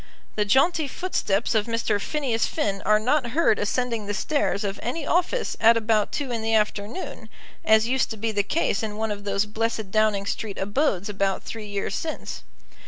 The 0.33 0.45
jaunty 0.45 0.87
footsteps 0.87 1.53
of 1.53 1.67
Mr. 1.67 2.01
Phineas 2.01 2.47
Finn 2.47 2.81
are 2.87 2.99
not 2.99 3.27
heard 3.33 3.59
ascending 3.59 4.07
the 4.07 4.15
stairs 4.15 4.63
of 4.63 4.79
any 4.81 5.05
office 5.05 5.55
at 5.61 5.77
about 5.77 6.11
two 6.11 6.31
in 6.31 6.41
the 6.41 6.55
afternoon, 6.55 7.29
as 7.63 7.87
used 7.87 8.09
to 8.09 8.17
be 8.17 8.31
the 8.31 8.41
case 8.41 8.81
in 8.81 8.97
one 8.97 9.11
of 9.11 9.25
those 9.25 9.45
blessed 9.45 9.91
Downing 9.91 10.25
Street 10.25 10.57
abodes 10.57 11.07
about 11.07 11.43
three 11.43 11.67
years 11.67 11.93
since. 11.93 12.41